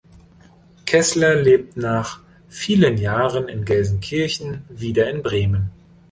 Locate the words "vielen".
2.47-2.97